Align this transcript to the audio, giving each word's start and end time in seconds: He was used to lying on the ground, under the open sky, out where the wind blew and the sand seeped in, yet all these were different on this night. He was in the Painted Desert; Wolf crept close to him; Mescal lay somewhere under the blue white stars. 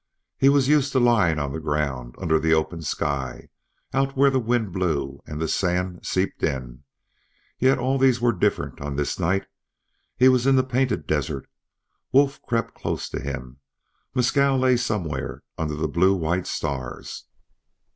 He 0.35 0.49
was 0.49 0.67
used 0.67 0.91
to 0.93 0.99
lying 0.99 1.37
on 1.37 1.53
the 1.53 1.59
ground, 1.59 2.15
under 2.17 2.39
the 2.39 2.55
open 2.55 2.81
sky, 2.81 3.49
out 3.93 4.17
where 4.17 4.31
the 4.31 4.39
wind 4.39 4.71
blew 4.71 5.21
and 5.27 5.39
the 5.39 5.47
sand 5.47 6.03
seeped 6.03 6.41
in, 6.41 6.81
yet 7.59 7.77
all 7.77 7.99
these 7.99 8.19
were 8.19 8.31
different 8.33 8.81
on 8.81 8.95
this 8.95 9.19
night. 9.19 9.45
He 10.17 10.27
was 10.27 10.47
in 10.47 10.55
the 10.55 10.63
Painted 10.63 11.05
Desert; 11.05 11.47
Wolf 12.11 12.41
crept 12.41 12.73
close 12.73 13.09
to 13.09 13.19
him; 13.21 13.57
Mescal 14.15 14.57
lay 14.57 14.75
somewhere 14.75 15.43
under 15.55 15.75
the 15.75 15.87
blue 15.87 16.15
white 16.15 16.47
stars. 16.47 17.25